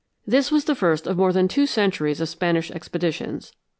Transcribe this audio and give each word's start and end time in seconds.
This 0.25 0.49
was 0.51 0.65
the 0.65 0.73
first 0.73 1.05
of 1.05 1.15
more 1.17 1.31
than 1.31 1.47
two 1.47 1.67
centuries 1.67 2.19
of 2.19 2.27
Spanish 2.27 2.71
expeditions. 2.71 3.51